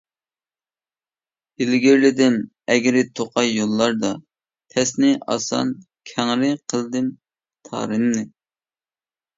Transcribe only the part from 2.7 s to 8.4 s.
ئەگرى-توقاي يوللاردا، تەسنى ئاسان، كەڭرى قىلدىم تارىمنى.